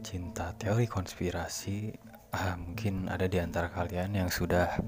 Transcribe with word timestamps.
Pecinta 0.00 0.56
teori 0.56 0.88
konspirasi, 0.88 1.92
ah, 2.32 2.56
mungkin 2.56 3.12
ada 3.12 3.28
di 3.28 3.36
antara 3.36 3.68
kalian 3.68 4.16
yang 4.16 4.32
sudah 4.32 4.80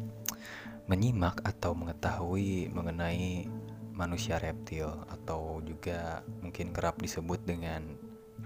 menyimak 0.89 1.37
atau 1.45 1.77
mengetahui 1.77 2.73
mengenai 2.73 3.45
manusia 3.93 4.41
reptil 4.41 4.89
atau 5.13 5.61
juga 5.69 6.25
mungkin 6.41 6.73
kerap 6.73 6.97
disebut 6.97 7.45
dengan 7.45 7.93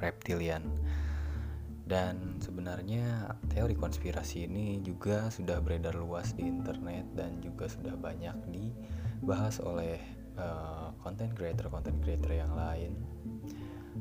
reptilian. 0.03 0.67
Dan 1.87 2.43
sebenarnya 2.43 3.39
teori 3.47 3.79
konspirasi 3.79 4.51
ini 4.51 4.83
juga 4.83 5.31
sudah 5.31 5.63
beredar 5.63 5.95
luas 5.95 6.35
di 6.35 6.51
internet 6.51 7.07
dan 7.15 7.39
juga 7.39 7.71
sudah 7.71 7.95
banyak 7.95 8.35
dibahas 8.51 9.63
oleh 9.63 10.03
uh, 10.35 10.91
content 10.99 11.31
creator 11.31 11.71
content 11.71 12.03
creator 12.03 12.43
yang 12.43 12.51
lain. 12.59 12.99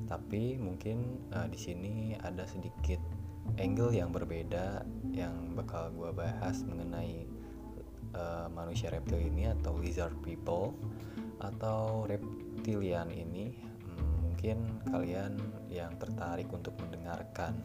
Tapi 0.03 0.59
mungkin 0.59 1.27
uh, 1.31 1.47
di 1.47 1.59
sini 1.59 1.93
ada 2.19 2.43
sedikit 2.43 2.99
angle 3.61 3.93
yang 3.93 4.09
berbeda 4.09 4.83
yang 5.13 5.53
bakal 5.53 5.93
gue 5.93 6.11
bahas 6.11 6.65
mengenai 6.65 7.29
uh, 8.17 8.47
manusia 8.51 8.89
reptil 8.91 9.21
ini 9.21 9.47
atau 9.49 9.77
lizard 9.77 10.15
people 10.25 10.75
atau 11.39 12.03
reptilian 12.09 13.11
ini. 13.11 13.55
Mungkin 14.35 14.85
kalian 14.93 15.41
yang 15.71 15.97
tertarik 15.97 16.45
untuk 16.53 16.77
mendengarkan 16.77 17.57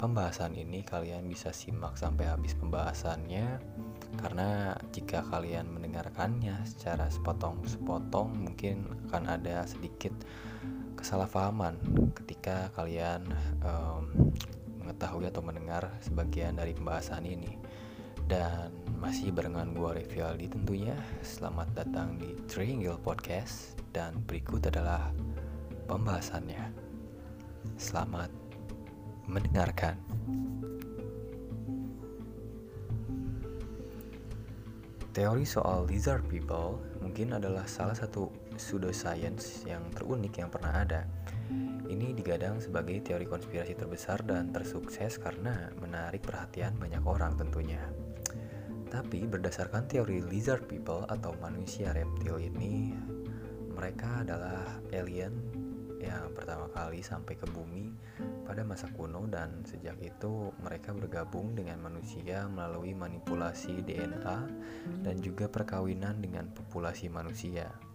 pembahasan 0.00 0.54
ini 0.58 0.82
kalian 0.82 1.30
bisa 1.30 1.54
simak 1.54 1.94
sampai 1.94 2.26
habis 2.26 2.58
pembahasannya. 2.58 3.60
Karena 4.18 4.74
jika 4.90 5.22
kalian 5.30 5.68
mendengarkannya 5.70 6.64
secara 6.66 7.06
sepotong-sepotong 7.12 8.34
mungkin 8.34 8.88
akan 9.06 9.24
ada 9.36 9.62
sedikit 9.68 10.10
kesalahpahaman 10.98 11.78
ketika 12.18 12.74
kalian 12.74 13.22
um, 13.62 14.34
mengetahui 14.82 15.30
atau 15.30 15.46
mendengar 15.46 15.94
sebagian 16.02 16.58
dari 16.58 16.74
pembahasan 16.74 17.22
ini 17.22 17.54
dan 18.26 18.74
masih 18.98 19.30
barengan 19.30 19.70
gue 19.72 20.02
Revialdi 20.02 20.50
tentunya 20.50 20.98
selamat 21.22 21.70
datang 21.78 22.18
di 22.18 22.34
Triangle 22.50 22.98
Podcast 22.98 23.78
dan 23.94 24.18
berikut 24.26 24.66
adalah 24.66 25.14
pembahasannya. 25.86 26.74
Selamat 27.78 28.28
mendengarkan. 29.30 29.96
Teori 35.14 35.46
soal 35.46 35.88
lizard 35.88 36.26
people 36.26 36.78
mungkin 37.00 37.34
adalah 37.38 37.64
salah 37.64 37.96
satu 37.96 38.47
pseudoscience 38.58 39.64
yang 39.64 39.86
terunik 39.94 40.36
yang 40.36 40.50
pernah 40.50 40.84
ada. 40.84 41.06
Ini 41.88 42.12
digadang 42.12 42.60
sebagai 42.60 43.00
teori 43.00 43.24
konspirasi 43.24 43.72
terbesar 43.72 44.20
dan 44.26 44.52
tersukses 44.52 45.16
karena 45.16 45.72
menarik 45.80 46.20
perhatian 46.20 46.76
banyak 46.76 47.00
orang 47.08 47.38
tentunya. 47.40 47.80
Tapi 48.92 49.24
berdasarkan 49.24 49.88
teori 49.88 50.20
lizard 50.26 50.68
people 50.68 51.08
atau 51.08 51.32
manusia 51.40 51.96
reptil 51.96 52.36
ini, 52.36 52.92
mereka 53.72 54.26
adalah 54.26 54.68
alien 54.92 55.32
yang 55.98 56.30
pertama 56.30 56.70
kali 56.70 57.02
sampai 57.02 57.34
ke 57.34 57.46
bumi 57.50 57.90
pada 58.46 58.62
masa 58.62 58.86
kuno 58.94 59.26
dan 59.26 59.66
sejak 59.66 59.98
itu 59.98 60.54
mereka 60.62 60.94
bergabung 60.94 61.58
dengan 61.58 61.82
manusia 61.82 62.46
melalui 62.46 62.94
manipulasi 62.94 63.82
DNA 63.82 64.38
dan 65.02 65.16
juga 65.18 65.50
perkawinan 65.50 66.22
dengan 66.22 66.46
populasi 66.54 67.10
manusia. 67.10 67.87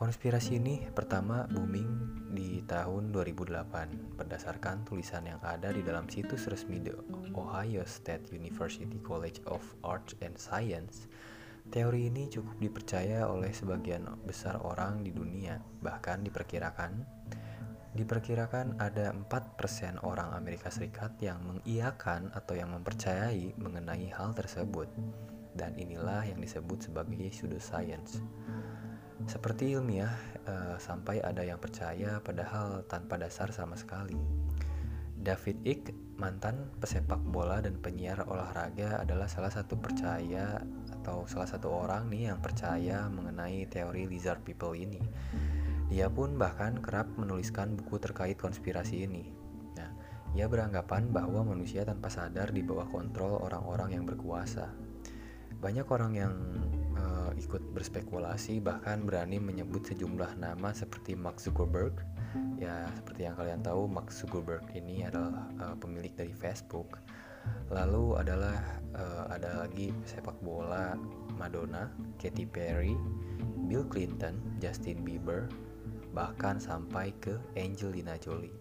Konspirasi 0.00 0.56
ini 0.56 0.88
pertama 0.96 1.44
booming 1.44 2.24
di 2.32 2.64
tahun 2.64 3.12
2008 3.12 4.16
berdasarkan 4.16 4.88
tulisan 4.88 5.28
yang 5.28 5.36
ada 5.44 5.68
di 5.76 5.84
dalam 5.84 6.08
situs 6.08 6.48
resmi 6.48 6.80
The 6.80 6.96
Ohio 7.36 7.84
State 7.84 8.32
University 8.32 8.96
College 9.04 9.44
of 9.44 9.60
Arts 9.84 10.16
and 10.24 10.40
Science 10.40 11.04
Teori 11.68 12.08
ini 12.08 12.32
cukup 12.32 12.56
dipercaya 12.56 13.28
oleh 13.28 13.52
sebagian 13.52 14.08
besar 14.24 14.56
orang 14.64 15.04
di 15.04 15.12
dunia, 15.12 15.60
bahkan 15.84 16.24
diperkirakan 16.24 17.20
diperkirakan 17.92 18.80
ada 18.80 19.12
4% 19.12 20.00
orang 20.00 20.32
Amerika 20.32 20.72
Serikat 20.72 21.20
yang 21.20 21.44
mengiyakan 21.44 22.32
atau 22.32 22.56
yang 22.56 22.72
mempercayai 22.72 23.52
mengenai 23.60 24.08
hal 24.16 24.32
tersebut. 24.32 24.88
Dan 25.52 25.76
inilah 25.76 26.24
yang 26.24 26.40
disebut 26.40 26.88
sebagai 26.88 27.28
pseudoscience. 27.28 28.24
Seperti 29.30 29.78
ilmiah, 29.78 30.10
eh, 30.42 30.74
sampai 30.82 31.22
ada 31.22 31.46
yang 31.46 31.62
percaya 31.62 32.18
padahal 32.18 32.82
tanpa 32.90 33.14
dasar 33.14 33.54
sama 33.54 33.78
sekali. 33.78 34.18
David 35.14 35.62
Icke, 35.62 35.94
mantan 36.18 36.66
pesepak 36.82 37.22
bola 37.22 37.62
dan 37.62 37.78
penyiar 37.78 38.26
olahraga 38.26 38.98
adalah 38.98 39.30
salah 39.30 39.54
satu 39.54 39.78
percaya 39.78 40.58
atau 40.98 41.30
salah 41.30 41.46
satu 41.46 41.70
orang 41.70 42.10
nih 42.10 42.34
yang 42.34 42.42
percaya 42.42 43.06
mengenai 43.06 43.70
teori 43.70 44.10
lizard 44.10 44.42
people 44.42 44.74
ini. 44.74 44.98
Dia 45.86 46.10
pun 46.10 46.34
bahkan 46.34 46.82
kerap 46.82 47.14
menuliskan 47.14 47.78
buku 47.78 48.02
terkait 48.02 48.34
konspirasi 48.34 49.06
ini. 49.06 49.30
Nah, 49.78 49.94
ia 50.34 50.50
beranggapan 50.50 51.14
bahwa 51.14 51.46
manusia 51.54 51.86
tanpa 51.86 52.10
sadar 52.10 52.50
di 52.50 52.66
bawah 52.66 52.90
kontrol 52.90 53.38
orang-orang 53.46 53.94
yang 53.94 54.04
berkuasa. 54.10 54.74
Banyak 55.60 55.86
orang 55.86 56.12
yang 56.18 56.34
ikut 57.40 57.72
berspekulasi 57.72 58.60
bahkan 58.60 59.02
berani 59.08 59.40
menyebut 59.40 59.88
sejumlah 59.88 60.36
nama 60.36 60.70
seperti 60.76 61.16
Mark 61.16 61.40
Zuckerberg. 61.40 61.96
Ya, 62.60 62.86
seperti 62.94 63.26
yang 63.26 63.34
kalian 63.34 63.64
tahu, 63.64 63.88
Mark 63.88 64.12
Zuckerberg 64.12 64.68
ini 64.76 65.08
adalah 65.08 65.48
uh, 65.58 65.74
pemilik 65.80 66.12
dari 66.12 66.36
Facebook 66.36 67.00
lalu 67.70 68.18
adalah 68.18 68.58
uh, 68.98 69.30
ada 69.30 69.64
lagi 69.66 69.94
sepak 70.02 70.34
bola 70.42 70.98
Madonna, 71.38 71.88
Katy 72.18 72.44
Perry, 72.44 72.98
Bill 73.70 73.86
Clinton, 73.86 74.42
Justin 74.58 75.00
Bieber, 75.06 75.48
bahkan 76.12 76.58
sampai 76.58 77.14
ke 77.22 77.38
Angelina 77.56 78.18
Jolie. 78.20 78.52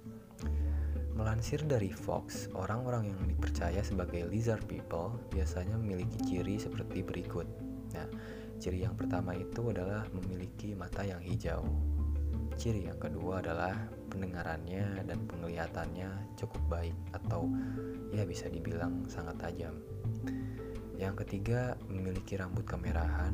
Melansir 1.17 1.59
dari 1.67 1.91
Fox, 1.91 2.47
orang-orang 2.55 3.11
yang 3.11 3.21
dipercaya 3.27 3.83
sebagai 3.83 4.23
lizard 4.31 4.63
people 4.71 5.19
biasanya 5.35 5.75
memiliki 5.75 6.15
ciri 6.23 6.55
seperti 6.55 7.03
berikut. 7.03 7.43
Nah, 7.91 8.07
ciri 8.59 8.83
yang 8.83 8.93
pertama 8.99 9.31
itu 9.31 9.71
adalah 9.71 10.03
memiliki 10.11 10.75
mata 10.75 11.07
yang 11.07 11.23
hijau. 11.23 11.63
Ciri 12.59 12.91
yang 12.91 12.99
kedua 12.99 13.39
adalah 13.39 13.71
pendengarannya 14.11 15.07
dan 15.07 15.19
penglihatannya 15.31 16.35
cukup 16.35 16.59
baik 16.67 16.97
atau 17.15 17.47
ya 18.11 18.27
bisa 18.27 18.51
dibilang 18.51 19.07
sangat 19.07 19.39
tajam. 19.39 19.79
Yang 20.99 21.23
ketiga, 21.23 21.79
memiliki 21.87 22.35
rambut 22.35 22.67
kemerahan. 22.67 23.31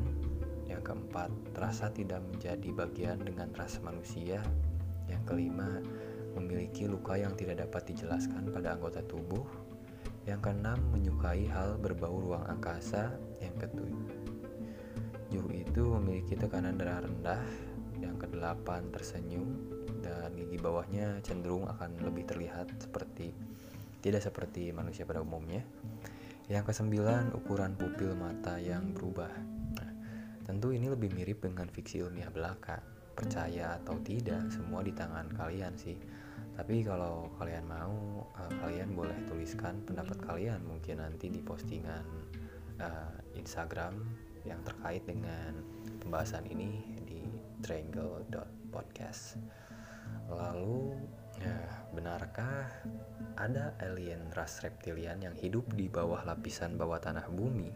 Yang 0.70 0.94
keempat, 0.94 1.34
terasa 1.50 1.90
tidak 1.90 2.22
menjadi 2.22 2.70
bagian 2.70 3.18
dengan 3.18 3.50
ras 3.58 3.82
manusia. 3.82 4.38
Yang 5.10 5.22
kelima, 5.26 5.82
memiliki 6.38 6.86
luka 6.86 7.18
yang 7.18 7.34
tidak 7.34 7.66
dapat 7.66 7.90
dijelaskan 7.90 8.54
pada 8.54 8.78
anggota 8.78 9.02
tubuh. 9.02 9.42
Yang 10.30 10.46
keenam, 10.46 10.78
menyukai 10.94 11.50
hal 11.50 11.74
berbau 11.82 12.22
ruang 12.22 12.46
angkasa. 12.46 13.18
Yang 13.42 13.66
ketujuh 13.66 14.25
itu 15.52 15.82
memiliki 16.00 16.34
tekanan 16.38 16.76
darah 16.80 17.04
rendah. 17.04 17.42
Yang 17.96 18.28
kedelapan, 18.28 18.92
tersenyum 18.92 19.48
dan 20.04 20.36
gigi 20.36 20.60
bawahnya 20.60 21.18
cenderung 21.24 21.64
akan 21.66 22.00
lebih 22.04 22.28
terlihat 22.28 22.68
seperti 22.76 23.32
tidak 24.04 24.22
seperti 24.22 24.70
manusia 24.70 25.02
pada 25.02 25.24
umumnya. 25.24 25.66
Yang 26.46 26.70
kesembilan, 26.70 27.34
ukuran 27.34 27.74
pupil 27.74 28.14
mata 28.14 28.54
yang 28.62 28.94
berubah. 28.94 29.32
Nah, 29.74 29.90
tentu 30.46 30.70
ini 30.70 30.86
lebih 30.86 31.10
mirip 31.10 31.42
dengan 31.42 31.66
fiksi 31.66 32.06
ilmiah 32.06 32.30
belaka. 32.30 32.78
Percaya 33.16 33.80
atau 33.82 33.98
tidak, 34.06 34.46
semua 34.54 34.86
di 34.86 34.94
tangan 34.94 35.26
kalian 35.34 35.74
sih. 35.74 35.98
Tapi 36.54 36.86
kalau 36.86 37.34
kalian 37.40 37.66
mau, 37.66 38.30
uh, 38.30 38.52
kalian 38.62 38.94
boleh 38.94 39.16
tuliskan 39.26 39.82
pendapat 39.82 40.22
kalian 40.22 40.62
mungkin 40.62 41.02
nanti 41.02 41.28
di 41.28 41.42
postingan 41.42 42.04
uh, 42.78 43.12
Instagram 43.34 43.92
yang 44.46 44.62
terkait 44.62 45.02
dengan 45.04 45.52
pembahasan 46.00 46.46
ini 46.46 46.80
di 47.02 47.20
triangle.podcast. 47.60 49.42
Lalu, 50.30 50.94
ya, 51.42 51.58
benarkah 51.90 52.70
ada 53.36 53.74
alien 53.82 54.30
ras 54.32 54.62
reptilian 54.62 55.18
yang 55.22 55.34
hidup 55.34 55.66
di 55.74 55.90
bawah 55.90 56.22
lapisan 56.22 56.78
bawah 56.78 57.02
tanah 57.02 57.26
bumi? 57.30 57.70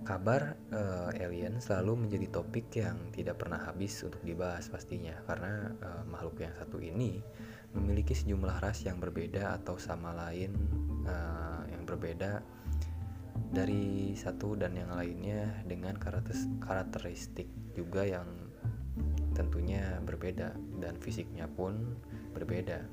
Kabar 0.00 0.58
uh, 0.74 1.12
alien 1.14 1.62
selalu 1.62 2.08
menjadi 2.08 2.26
topik 2.34 2.72
yang 2.74 2.98
tidak 3.14 3.38
pernah 3.38 3.62
habis 3.62 4.02
untuk 4.02 4.18
dibahas 4.26 4.66
pastinya 4.66 5.14
karena 5.28 5.70
uh, 5.78 6.02
makhluk 6.08 6.42
yang 6.42 6.54
satu 6.58 6.82
ini 6.82 7.22
memiliki 7.76 8.16
sejumlah 8.16 8.58
ras 8.58 8.82
yang 8.82 8.98
berbeda 8.98 9.54
atau 9.62 9.78
sama 9.78 10.10
lain 10.10 10.56
uh, 11.06 11.62
yang 11.70 11.86
berbeda 11.86 12.42
dari 13.48 14.12
satu 14.12 14.52
dan 14.60 14.76
yang 14.76 14.92
lainnya 14.92 15.64
dengan 15.64 15.96
karakteristik 16.60 17.48
juga 17.72 18.04
yang 18.04 18.28
tentunya 19.32 19.98
berbeda 20.04 20.52
dan 20.84 20.94
fisiknya 21.00 21.48
pun 21.48 21.96
berbeda. 22.36 22.84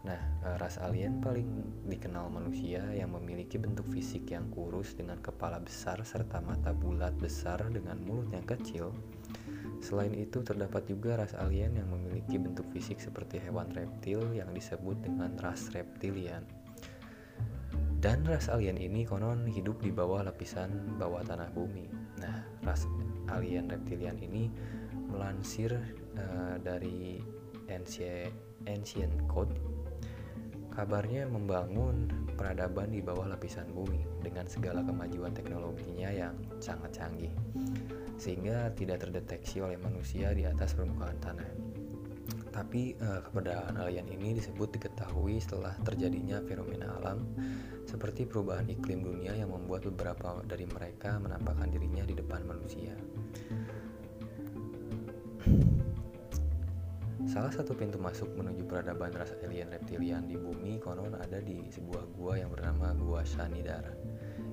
Nah, 0.00 0.16
eh, 0.16 0.56
ras 0.56 0.80
alien 0.80 1.20
paling 1.20 1.84
dikenal 1.84 2.32
manusia 2.32 2.80
yang 2.96 3.12
memiliki 3.12 3.60
bentuk 3.60 3.84
fisik 3.92 4.32
yang 4.32 4.48
kurus 4.48 4.96
dengan 4.96 5.20
kepala 5.20 5.60
besar 5.60 6.00
serta 6.00 6.40
mata 6.40 6.72
bulat 6.72 7.12
besar 7.20 7.60
dengan 7.68 8.00
mulut 8.00 8.32
yang 8.32 8.46
kecil. 8.48 8.96
Selain 9.84 10.12
itu, 10.12 10.40
terdapat 10.44 10.88
juga 10.88 11.20
ras 11.20 11.36
alien 11.36 11.76
yang 11.76 11.88
memiliki 11.88 12.40
bentuk 12.40 12.68
fisik 12.72 13.00
seperti 13.00 13.40
hewan 13.40 13.68
reptil 13.72 14.24
yang 14.32 14.48
disebut 14.56 15.04
dengan 15.04 15.36
ras 15.40 15.68
reptilian. 15.72 16.44
Dan 18.00 18.24
ras 18.24 18.48
alien 18.48 18.80
ini 18.80 19.04
konon 19.04 19.44
hidup 19.44 19.84
di 19.84 19.92
bawah 19.92 20.24
lapisan 20.24 20.96
bawah 20.96 21.20
tanah 21.20 21.52
bumi. 21.52 21.84
Nah, 22.16 22.48
ras 22.64 22.88
alien 23.28 23.68
reptilian 23.68 24.16
ini 24.24 24.48
melansir 25.12 25.76
uh, 26.16 26.56
dari 26.64 27.20
Ancient, 27.68 28.32
Ancient 28.64 29.12
Code. 29.28 29.52
Kabarnya 30.72 31.28
membangun 31.28 32.08
peradaban 32.40 32.88
di 32.88 33.04
bawah 33.04 33.28
lapisan 33.28 33.68
bumi 33.68 34.00
dengan 34.24 34.48
segala 34.48 34.80
kemajuan 34.80 35.36
teknologinya 35.36 36.08
yang 36.08 36.32
sangat 36.56 36.96
canggih, 36.96 37.36
sehingga 38.16 38.72
tidak 38.80 39.04
terdeteksi 39.04 39.60
oleh 39.60 39.76
manusia 39.76 40.32
di 40.32 40.48
atas 40.48 40.72
permukaan 40.72 41.20
tanah. 41.20 41.69
Tapi 42.50 42.98
uh, 42.98 43.22
keberadaan 43.24 43.78
alien 43.78 44.10
ini 44.10 44.34
disebut 44.34 44.74
diketahui 44.74 45.38
setelah 45.38 45.74
terjadinya 45.86 46.42
fenomena 46.42 46.98
alam 46.98 47.22
seperti 47.86 48.26
perubahan 48.26 48.70
iklim 48.70 49.02
dunia 49.02 49.34
yang 49.34 49.50
membuat 49.50 49.86
beberapa 49.90 50.42
dari 50.46 50.66
mereka 50.66 51.18
menampakkan 51.18 51.70
dirinya 51.70 52.06
di 52.06 52.14
depan 52.14 52.42
manusia. 52.46 52.94
Salah 57.30 57.54
satu 57.54 57.78
pintu 57.78 57.94
masuk 57.94 58.26
menuju 58.34 58.66
peradaban 58.66 59.14
ras 59.14 59.30
alien 59.46 59.70
reptilian 59.70 60.26
di 60.26 60.34
bumi 60.34 60.82
konon 60.82 61.14
ada 61.14 61.38
di 61.38 61.62
sebuah 61.70 62.10
gua 62.18 62.34
yang 62.34 62.50
bernama 62.50 62.90
Gua 62.98 63.22
Shanidar 63.22 63.86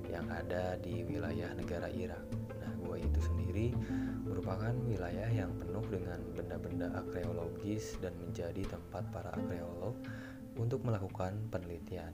yang 0.06 0.22
ada 0.30 0.78
di 0.78 1.02
wilayah 1.02 1.50
negara 1.58 1.90
Irak. 1.90 2.22
Gua 2.98 3.06
itu 3.06 3.22
sendiri 3.30 3.70
merupakan 4.26 4.74
wilayah 4.90 5.30
yang 5.30 5.54
penuh 5.54 5.86
dengan 5.86 6.18
benda-benda 6.34 6.90
arkeologis 6.98 7.94
dan 8.02 8.10
menjadi 8.18 8.66
tempat 8.66 9.06
para 9.14 9.30
arkeolog 9.38 9.94
untuk 10.58 10.82
melakukan 10.82 11.38
penelitian. 11.46 12.10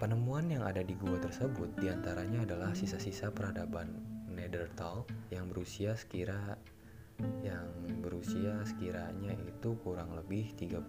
Penemuan 0.00 0.48
yang 0.48 0.64
ada 0.64 0.80
di 0.80 0.96
gua 0.96 1.20
tersebut 1.20 1.76
di 1.76 1.92
antaranya 1.92 2.48
adalah 2.48 2.72
sisa-sisa 2.72 3.28
peradaban 3.28 4.00
Neanderthal 4.32 5.04
yang 5.28 5.52
berusia 5.52 5.92
sekira 5.92 6.56
yang 7.44 7.68
berusia 8.00 8.64
sekiranya 8.64 9.36
itu 9.44 9.76
kurang 9.84 10.16
lebih 10.16 10.56
35.000 10.56 10.88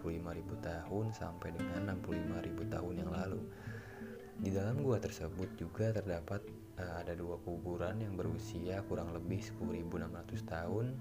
tahun 0.63 1.06
sampai 1.12 1.51
dengan 1.59 1.91
65.000 2.07 2.71
tahun 2.71 2.95
yang 3.03 3.12
lalu. 3.12 3.40
Dalam 4.51 4.83
gua 4.83 5.00
tersebut 5.00 5.56
juga 5.56 5.95
terdapat 5.95 6.44
uh, 6.75 7.00
ada 7.00 7.15
dua 7.15 7.39
kuburan 7.39 8.03
yang 8.03 8.19
berusia 8.19 8.83
kurang 8.83 9.15
lebih 9.15 9.39
10.600 9.39 10.44
tahun 10.44 10.92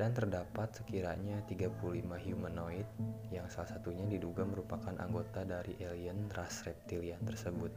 dan 0.00 0.16
terdapat 0.16 0.72
sekiranya 0.80 1.44
35 1.44 1.76
humanoid 2.00 2.88
yang 3.28 3.44
salah 3.52 3.68
satunya 3.68 4.08
diduga 4.08 4.48
merupakan 4.48 4.96
anggota 4.96 5.44
dari 5.44 5.76
alien 5.84 6.32
ras 6.32 6.64
reptilian 6.64 7.20
tersebut. 7.20 7.68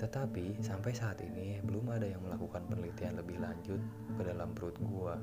Tetapi 0.00 0.56
sampai 0.64 0.96
saat 0.96 1.20
ini 1.20 1.60
belum 1.60 1.92
ada 1.92 2.08
yang 2.08 2.24
melakukan 2.24 2.64
penelitian 2.64 3.20
lebih 3.20 3.36
lanjut 3.44 3.80
ke 4.16 4.22
dalam 4.24 4.56
perut 4.56 4.80
gua. 4.88 5.20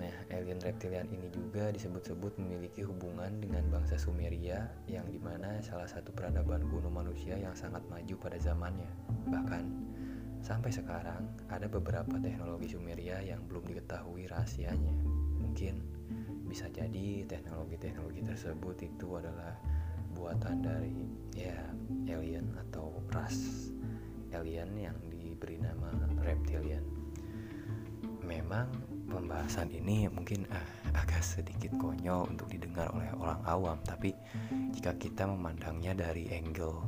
Nah, 0.00 0.16
alien 0.32 0.56
reptilian 0.64 1.04
ini 1.12 1.28
juga 1.28 1.68
disebut-sebut 1.68 2.40
memiliki 2.40 2.80
hubungan 2.80 3.36
dengan 3.36 3.68
bangsa 3.68 4.00
Sumeria 4.00 4.64
yang 4.88 5.04
di 5.12 5.20
mana 5.20 5.60
salah 5.60 5.84
satu 5.84 6.08
peradaban 6.08 6.64
kuno 6.72 6.88
manusia 6.88 7.36
yang 7.36 7.52
sangat 7.52 7.84
maju 7.92 8.16
pada 8.16 8.40
zamannya. 8.40 8.88
Bahkan, 9.28 9.64
sampai 10.40 10.72
sekarang 10.72 11.28
ada 11.52 11.68
beberapa 11.68 12.16
teknologi 12.16 12.72
Sumeria 12.72 13.20
yang 13.20 13.44
belum 13.44 13.68
diketahui 13.68 14.24
rahasianya. 14.24 14.96
Mungkin 15.36 15.84
bisa 16.48 16.66
jadi 16.72 17.28
teknologi-teknologi 17.28 18.24
tersebut 18.24 18.76
itu 18.80 19.20
adalah 19.20 19.52
buatan 20.16 20.64
dari 20.64 20.96
ya 21.36 21.60
alien 22.08 22.50
atau 22.56 23.04
ras 23.12 23.70
alien 24.34 24.72
yang 24.74 24.96
diberi 25.12 25.60
nama 25.60 25.92
reptilian. 26.24 26.99
Memang 28.30 28.70
pembahasan 29.10 29.74
ini 29.74 30.06
mungkin 30.06 30.46
uh, 30.54 30.94
agak 30.94 31.18
sedikit 31.18 31.74
konyol 31.82 32.30
untuk 32.30 32.46
didengar 32.46 32.86
oleh 32.94 33.10
orang 33.18 33.42
awam, 33.42 33.78
tapi 33.82 34.14
jika 34.70 34.94
kita 34.94 35.26
memandangnya 35.26 35.98
dari 35.98 36.30
angle 36.30 36.86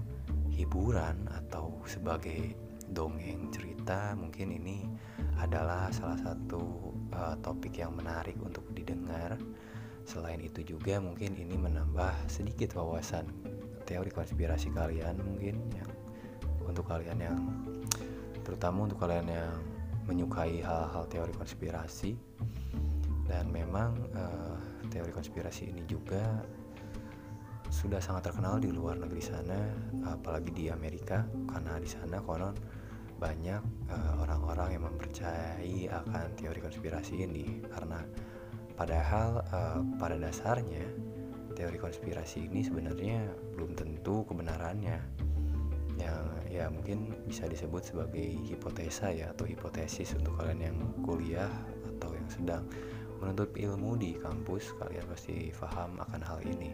hiburan 0.54 1.26
atau 1.42 1.82
sebagai 1.82 2.54
dongeng 2.94 3.50
cerita, 3.50 4.14
mungkin 4.14 4.54
ini 4.54 4.86
adalah 5.42 5.90
salah 5.90 6.22
satu 6.22 6.94
uh, 7.10 7.34
topik 7.42 7.74
yang 7.74 7.90
menarik 7.98 8.38
untuk 8.38 8.62
didengar. 8.70 9.34
Selain 10.06 10.38
itu 10.38 10.62
juga 10.62 11.02
mungkin 11.02 11.34
ini 11.34 11.58
menambah 11.58 12.30
sedikit 12.30 12.78
wawasan 12.78 13.26
teori 13.82 14.14
konspirasi 14.14 14.70
kalian 14.70 15.18
mungkin 15.18 15.58
yang 15.74 15.90
untuk 16.62 16.86
kalian 16.86 17.18
yang 17.18 17.38
terutama 18.46 18.86
untuk 18.86 19.02
kalian 19.02 19.26
yang 19.26 19.58
menyukai 20.06 20.62
hal-hal 20.62 21.04
teori 21.08 21.34
konspirasi. 21.34 22.16
Dan 23.26 23.48
memang 23.48 23.96
uh, 24.12 24.58
teori 24.92 25.14
konspirasi 25.14 25.72
ini 25.72 25.82
juga 25.88 26.42
sudah 27.72 28.02
sangat 28.04 28.28
terkenal 28.28 28.60
di 28.60 28.68
luar 28.68 29.00
negeri 29.00 29.24
sana 29.24 29.56
apalagi 30.04 30.52
di 30.52 30.64
Amerika 30.68 31.24
karena 31.48 31.80
di 31.80 31.88
sana 31.88 32.20
konon 32.20 32.52
banyak 33.16 33.62
eh, 33.88 34.12
orang-orang 34.20 34.68
uh, 34.68 34.74
yang 34.76 34.84
mempercayai 34.92 35.88
akan 35.88 36.26
teori 36.36 36.60
konspirasi 36.60 37.22
ini. 37.24 37.62
Karena 37.70 38.02
padahal 38.74 39.46
uh, 39.48 39.80
pada 39.96 40.18
dasarnya 40.18 40.84
teori 41.54 41.78
konspirasi 41.78 42.50
ini 42.50 42.66
sebenarnya 42.66 43.30
belum 43.54 43.78
tentu 43.78 44.26
kebenarannya 44.26 44.98
yang 46.00 46.24
ya 46.48 46.68
mungkin 46.68 47.12
bisa 47.28 47.48
disebut 47.48 47.82
sebagai 47.92 48.24
hipotesa 48.48 49.12
ya 49.12 49.32
atau 49.32 49.44
hipotesis 49.48 50.16
untuk 50.16 50.36
kalian 50.40 50.72
yang 50.72 50.78
kuliah 51.04 51.50
atau 51.96 52.12
yang 52.12 52.28
sedang 52.28 52.64
menuntut 53.20 53.54
ilmu 53.54 53.94
di 54.00 54.18
kampus 54.18 54.74
kalian 54.82 55.06
pasti 55.06 55.54
paham 55.54 56.00
akan 56.00 56.20
hal 56.22 56.40
ini. 56.44 56.72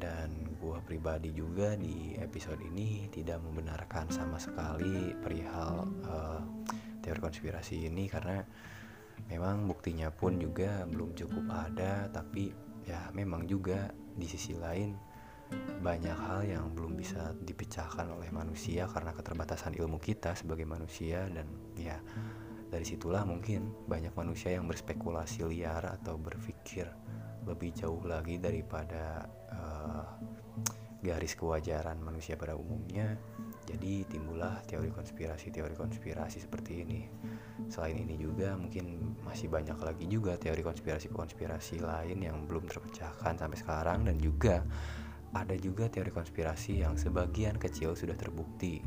Dan 0.00 0.48
gua 0.56 0.80
pribadi 0.80 1.28
juga 1.28 1.76
di 1.76 2.16
episode 2.16 2.60
ini 2.64 3.04
tidak 3.12 3.44
membenarkan 3.44 4.08
sama 4.08 4.40
sekali 4.40 5.12
perihal 5.20 5.84
uh, 6.08 6.40
teori 7.04 7.20
konspirasi 7.20 7.88
ini 7.88 8.08
karena 8.08 8.40
memang 9.28 9.68
buktinya 9.68 10.08
pun 10.08 10.40
juga 10.40 10.88
belum 10.88 11.12
cukup 11.12 11.44
ada 11.52 12.08
tapi 12.08 12.52
ya 12.88 13.12
memang 13.12 13.44
juga 13.44 13.92
di 13.92 14.24
sisi 14.24 14.56
lain 14.56 15.09
banyak 15.80 16.12
hal 16.12 16.40
yang 16.44 16.64
belum 16.76 16.94
bisa 17.00 17.32
dipecahkan 17.40 18.04
oleh 18.12 18.28
manusia 18.28 18.84
karena 18.86 19.16
keterbatasan 19.16 19.72
ilmu 19.80 19.96
kita 19.96 20.36
sebagai 20.36 20.68
manusia 20.68 21.24
dan 21.32 21.48
ya 21.74 21.96
dari 22.70 22.86
situlah 22.86 23.26
mungkin 23.26 23.72
banyak 23.88 24.14
manusia 24.14 24.54
yang 24.54 24.68
berspekulasi 24.70 25.42
liar 25.48 25.82
atau 25.88 26.20
berpikir 26.20 26.86
lebih 27.48 27.74
jauh 27.74 28.04
lagi 28.04 28.36
daripada 28.36 29.26
uh, 29.50 30.06
garis 31.00 31.32
kewajaran 31.32 31.96
manusia 31.98 32.36
pada 32.36 32.54
umumnya. 32.54 33.16
Jadi 33.64 34.04
timbullah 34.04 34.60
teori 34.68 34.92
konspirasi 34.92 35.48
teori 35.48 35.72
konspirasi 35.72 36.38
seperti 36.42 36.72
ini. 36.84 37.00
Selain 37.72 37.96
ini 37.96 38.20
juga 38.20 38.54
mungkin 38.58 39.16
masih 39.24 39.48
banyak 39.48 39.78
lagi 39.80 40.04
juga 40.10 40.36
teori 40.36 40.60
konspirasi 40.60 41.08
konspirasi 41.08 41.80
lain 41.80 42.18
yang 42.20 42.44
belum 42.44 42.68
terpecahkan 42.68 43.40
sampai 43.40 43.58
sekarang 43.58 43.98
dan 44.04 44.16
juga 44.20 44.60
ada 45.30 45.54
juga 45.54 45.86
teori 45.86 46.10
konspirasi 46.10 46.82
yang 46.82 46.98
sebagian 46.98 47.56
kecil 47.56 47.94
sudah 47.94 48.18
terbukti. 48.18 48.82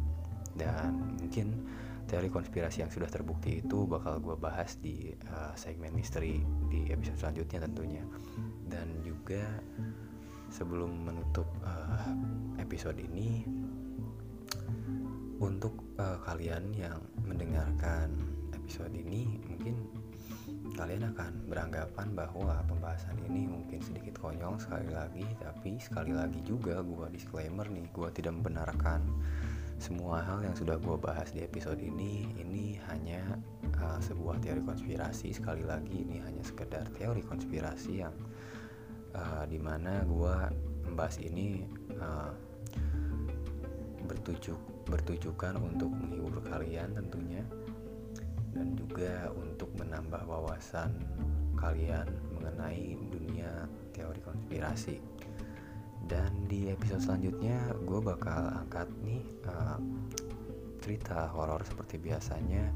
Dan 0.53 1.17
mungkin 1.17 1.65
teori 2.05 2.27
konspirasi 2.29 2.83
yang 2.83 2.91
sudah 2.91 3.07
terbukti 3.07 3.63
itu 3.63 3.88
bakal 3.88 4.19
gue 4.19 4.35
bahas 4.35 4.75
di 4.77 5.15
uh, 5.31 5.55
segmen 5.55 5.95
misteri 5.95 6.43
di 6.67 6.91
episode 6.91 7.19
selanjutnya 7.19 7.63
tentunya. 7.63 8.03
Dan 8.67 9.01
juga 9.01 9.43
sebelum 10.51 11.09
menutup 11.09 11.47
uh, 11.65 12.12
episode 12.59 13.00
ini 13.00 13.47
untuk 15.41 15.73
uh, 15.97 16.21
kalian 16.23 16.71
yang 16.75 17.01
mendengarkan 17.25 18.13
episode 18.53 18.93
ini 18.93 19.41
mungkin 19.50 19.75
kalian 20.74 21.13
akan 21.13 21.32
beranggapan 21.48 22.08
bahwa 22.18 22.60
pembahasan 22.65 23.18
ini 23.30 23.46
mungkin 23.46 23.80
sedikit 23.80 24.18
konyol 24.18 24.58
sekali 24.58 24.89
lagi 24.89 25.25
tapi 25.38 25.77
sekali 25.77 26.12
lagi 26.12 26.42
juga 26.42 26.82
gue 26.82 27.08
disclaimer 27.13 27.65
nih 27.70 27.88
gue 27.94 28.10
tidak 28.13 28.34
membenarkan 28.42 29.01
semua 29.84 30.24
hal 30.24 30.39
yang 30.46 30.56
sudah 30.56 30.80
gue 30.80 30.96
bahas 30.96 31.27
di 31.36 31.44
episode 31.44 31.82
ini. 31.82 32.32
Ini 32.39 32.80
hanya 32.88 33.36
uh, 33.84 34.00
sebuah 34.00 34.39
teori 34.39 34.63
konspirasi. 34.63 35.36
Sekali 35.36 35.65
lagi 35.68 36.08
ini 36.08 36.24
hanya 36.24 36.39
sekedar 36.39 36.88
teori 36.96 37.20
konspirasi 37.20 38.00
yang 38.00 38.15
uh, 39.12 39.44
di 39.44 39.60
mana 39.60 40.08
gue 40.08 40.36
membahas 40.88 41.20
ini 41.20 41.68
uh, 42.00 42.32
bertujuk 44.08 44.60
bertujukan 44.84 45.56
untuk 45.60 45.92
menghibur 45.92 46.44
kalian 46.44 46.92
tentunya 46.92 47.44
dan 48.53 48.77
juga 48.77 49.33
untuk 49.33 49.69
menambah 49.75 50.24
wawasan 50.29 50.93
kalian 51.57 52.05
mengenai 52.38 52.98
dunia 53.10 53.65
teori 53.93 54.22
konspirasi. 54.22 54.98
Dan 56.03 56.51
di 56.51 56.67
episode 56.67 57.00
selanjutnya 57.00 57.72
gue 57.88 58.00
bakal 58.03 58.51
angkat 58.60 58.91
nih 59.01 59.24
uh, 59.48 59.79
cerita 60.83 61.31
horor 61.31 61.63
seperti 61.63 61.95
biasanya 61.95 62.67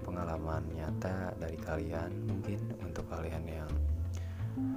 pengalaman 0.00 0.64
nyata 0.72 1.36
dari 1.36 1.60
kalian 1.60 2.24
mungkin 2.24 2.58
untuk 2.80 3.04
kalian 3.12 3.44
yang 3.44 3.70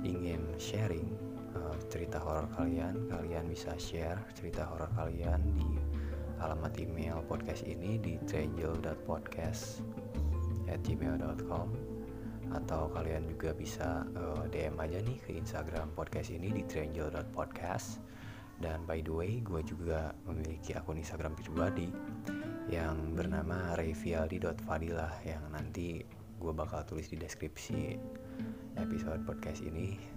ingin 0.04 0.44
sharing 0.60 1.08
uh, 1.56 1.72
cerita 1.88 2.20
horor 2.20 2.52
kalian. 2.60 3.08
Kalian 3.08 3.48
bisa 3.48 3.72
share 3.80 4.20
cerita 4.36 4.68
horor 4.68 4.92
kalian 5.00 5.40
di 5.56 5.73
alamat 6.44 6.76
email 6.76 7.24
podcast 7.24 7.64
ini 7.64 7.96
di 7.96 8.20
triangle.podcast 8.28 9.80
at 10.68 10.84
gmail.com 10.84 11.68
atau 12.54 12.92
kalian 12.92 13.26
juga 13.32 13.56
bisa 13.56 14.04
uh, 14.14 14.44
eh, 14.46 14.70
DM 14.70 14.76
aja 14.78 15.00
nih 15.00 15.18
ke 15.24 15.32
Instagram 15.40 15.96
podcast 15.96 16.30
ini 16.30 16.52
di 16.52 16.68
triangle.podcast 16.68 18.04
dan 18.60 18.84
by 18.84 19.02
the 19.02 19.10
way 19.10 19.40
gue 19.42 19.64
juga 19.66 20.14
memiliki 20.30 20.76
akun 20.78 21.00
Instagram 21.00 21.34
pribadi 21.34 21.90
yang 22.70 23.16
bernama 23.18 23.74
revialdi.fadilah 23.80 25.24
yang 25.26 25.44
nanti 25.50 26.04
gue 26.38 26.54
bakal 26.54 26.84
tulis 26.84 27.08
di 27.08 27.18
deskripsi 27.18 27.98
episode 28.78 29.24
podcast 29.24 29.64
ini 29.64 30.13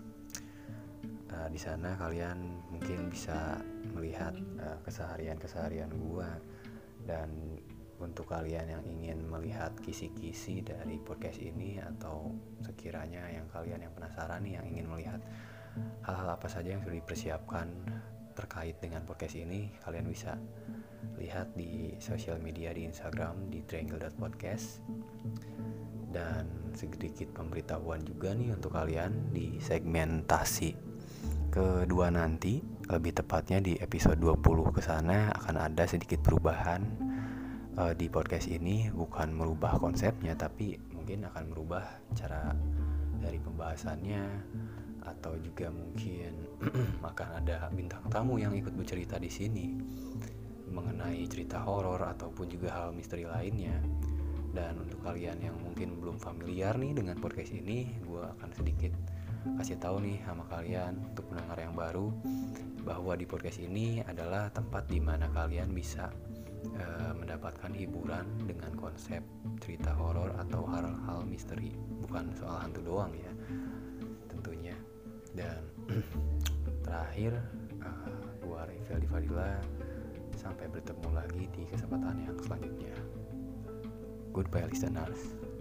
uh, 1.32 1.48
di 1.50 1.60
sana 1.60 1.94
kalian 1.98 2.38
mungkin 2.70 3.10
bisa 3.10 3.60
melihat 3.94 4.34
uh, 4.60 4.78
keseharian 4.82 5.38
keseharian 5.40 5.90
gue 5.90 6.30
dan 7.06 7.30
untuk 7.96 8.28
kalian 8.28 8.68
yang 8.68 8.84
ingin 8.84 9.24
melihat 9.24 9.72
kisi-kisi 9.80 10.60
dari 10.60 11.00
podcast 11.00 11.40
ini 11.40 11.80
atau 11.80 12.28
sekiranya 12.60 13.24
yang 13.32 13.48
kalian 13.48 13.88
yang 13.88 13.92
penasaran 13.96 14.44
nih 14.44 14.60
yang 14.60 14.66
ingin 14.68 14.86
melihat 14.92 15.20
hal-hal 16.04 16.36
apa 16.36 16.48
saja 16.48 16.76
yang 16.76 16.84
sudah 16.84 17.00
dipersiapkan 17.00 17.68
terkait 18.36 18.76
dengan 18.84 19.00
podcast 19.08 19.32
ini 19.40 19.72
kalian 19.80 20.04
bisa 20.12 20.36
lihat 21.16 21.56
di 21.56 21.96
sosial 21.96 22.36
media 22.36 22.76
di 22.76 22.84
Instagram 22.84 23.48
di 23.48 23.64
triangle.podcast 23.64 24.84
dan 26.12 26.48
sedikit 26.76 27.32
pemberitahuan 27.32 28.04
juga 28.04 28.36
nih 28.36 28.52
untuk 28.52 28.76
kalian 28.76 29.32
di 29.32 29.56
segmentasi 29.56 30.85
kedua 31.56 32.12
nanti 32.12 32.60
lebih 32.92 33.16
tepatnya 33.16 33.64
di 33.64 33.80
episode 33.80 34.20
20 34.20 34.76
ke 34.76 34.84
sana 34.84 35.32
akan 35.40 35.56
ada 35.56 35.88
sedikit 35.88 36.20
perubahan 36.20 36.84
uh, 37.80 37.96
di 37.96 38.12
podcast 38.12 38.52
ini. 38.52 38.92
Bukan 38.92 39.32
merubah 39.32 39.80
konsepnya 39.80 40.36
tapi 40.36 40.76
mungkin 40.92 41.24
akan 41.24 41.44
merubah 41.48 41.80
cara 42.12 42.52
dari 43.16 43.40
pembahasannya 43.40 44.24
atau 45.08 45.32
juga 45.40 45.72
mungkin 45.72 46.60
akan 47.08 47.28
ada 47.40 47.72
bintang 47.72 48.04
tamu 48.12 48.36
yang 48.36 48.52
ikut 48.52 48.76
bercerita 48.76 49.16
di 49.16 49.32
sini 49.32 49.72
mengenai 50.68 51.24
cerita 51.24 51.64
horor 51.64 52.04
ataupun 52.04 52.52
juga 52.52 52.76
hal 52.76 52.92
misteri 52.92 53.24
lainnya. 53.24 53.80
Dan 54.52 54.84
untuk 54.84 55.00
kalian 55.00 55.40
yang 55.40 55.56
mungkin 55.56 56.04
belum 56.04 56.20
familiar 56.20 56.76
nih 56.76 56.92
dengan 57.00 57.16
podcast 57.16 57.56
ini 57.56 57.96
gue 58.04 58.24
akan 58.24 58.50
sedikit 58.52 59.15
kasih 59.54 59.78
tahu 59.78 60.02
nih 60.02 60.18
sama 60.26 60.42
kalian 60.50 60.98
untuk 61.14 61.30
pendengar 61.30 61.58
yang 61.62 61.74
baru 61.78 62.10
bahwa 62.82 63.14
di 63.14 63.26
podcast 63.26 63.62
ini 63.62 64.02
adalah 64.02 64.50
tempat 64.50 64.86
di 64.90 64.98
mana 64.98 65.26
kalian 65.30 65.70
bisa 65.70 66.10
uh, 66.74 67.12
mendapatkan 67.14 67.70
hiburan 67.74 68.26
dengan 68.46 68.74
konsep 68.74 69.22
cerita 69.62 69.94
horor 69.94 70.34
atau 70.38 70.66
hal-hal 70.66 71.22
misteri. 71.26 71.74
Bukan 72.02 72.34
soal 72.38 72.66
hantu 72.66 72.82
doang 72.82 73.14
ya 73.14 73.32
tentunya. 74.30 74.76
Dan 75.34 75.62
terakhir 76.86 77.38
uh, 77.82 78.22
gua 78.42 78.66
Revel 78.66 78.98
di 79.02 79.08
Fadila 79.10 79.58
sampai 80.38 80.70
bertemu 80.70 81.08
lagi 81.10 81.44
di 81.54 81.62
kesempatan 81.70 82.22
yang 82.22 82.38
selanjutnya. 82.42 82.94
Goodbye 84.30 84.68
listeners 84.68 85.55